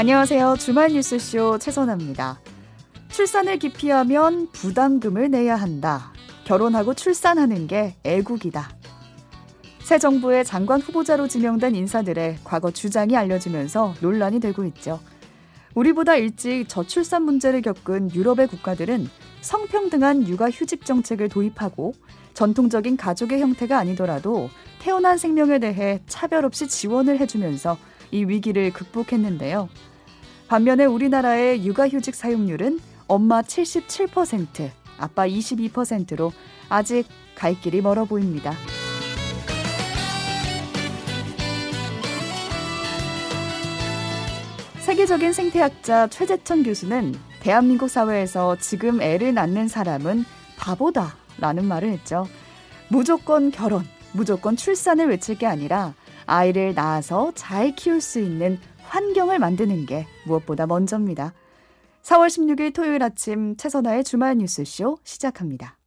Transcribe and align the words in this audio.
안녕하세요. 0.00 0.56
주말 0.58 0.92
뉴스쇼 0.92 1.58
최선아입니다. 1.58 2.40
출산을 3.10 3.58
기피하면 3.58 4.50
부담금을 4.50 5.30
내야 5.30 5.56
한다. 5.56 6.14
결혼하고 6.44 6.94
출산하는 6.94 7.66
게 7.66 7.96
애국이다. 8.04 8.70
새 9.80 9.98
정부의 9.98 10.46
장관 10.46 10.80
후보자로 10.80 11.28
지명된 11.28 11.74
인사들의 11.74 12.38
과거 12.44 12.70
주장이 12.70 13.14
알려지면서 13.14 13.96
논란이 14.00 14.40
되고 14.40 14.64
있죠. 14.64 15.00
우리보다 15.74 16.16
일찍 16.16 16.66
저출산 16.66 17.24
문제를 17.24 17.60
겪은 17.60 18.14
유럽의 18.14 18.46
국가들은 18.46 19.06
성평등한 19.42 20.26
육아 20.28 20.48
휴직 20.48 20.86
정책을 20.86 21.28
도입하고 21.28 21.92
전통적인 22.32 22.96
가족의 22.96 23.42
형태가 23.42 23.76
아니더라도 23.76 24.48
태어난 24.78 25.18
생명에 25.18 25.58
대해 25.58 26.00
차별 26.06 26.46
없이 26.46 26.68
지원을 26.68 27.20
해주면서 27.20 27.76
이 28.10 28.24
위기를 28.24 28.72
극복했는데요. 28.72 29.68
반면에 30.48 30.84
우리나라의 30.84 31.64
육아휴직 31.64 32.14
사용률은 32.14 32.80
엄마 33.06 33.42
77%, 33.42 34.70
아빠 34.98 35.26
22%로 35.26 36.32
아직 36.68 37.06
갈 37.34 37.58
길이 37.60 37.80
멀어 37.80 38.04
보입니다. 38.04 38.52
세계적인 44.80 45.32
생태학자 45.32 46.08
최재천 46.08 46.64
교수는 46.64 47.14
대한민국 47.40 47.88
사회에서 47.88 48.56
지금 48.56 49.00
애를 49.00 49.34
낳는 49.34 49.68
사람은 49.68 50.24
바보다 50.56 51.14
라는 51.38 51.64
말을 51.64 51.90
했죠. 51.90 52.26
무조건 52.88 53.50
결혼, 53.50 53.84
무조건 54.12 54.56
출산을 54.56 55.08
외칠 55.08 55.38
게 55.38 55.46
아니라 55.46 55.94
아이를 56.30 56.74
낳아서 56.74 57.32
잘 57.34 57.74
키울 57.74 58.00
수 58.00 58.20
있는 58.20 58.58
환경을 58.82 59.40
만드는 59.40 59.86
게 59.86 60.06
무엇보다 60.26 60.66
먼저입니다. 60.66 61.34
4월 62.02 62.28
16일 62.28 62.72
토요일 62.72 63.02
아침 63.02 63.56
최선화의 63.56 64.04
주말 64.04 64.36
뉴스쇼 64.36 64.98
시작합니다. 65.02 65.79